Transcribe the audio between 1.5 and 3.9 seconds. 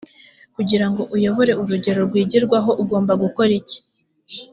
urugero rwigirwaho ugomba gukora iki